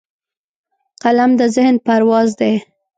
قلم 1.03 1.31
د 1.39 1.41
ذهن 1.55 1.75
پرواز 1.85 2.29
دی 2.39 2.53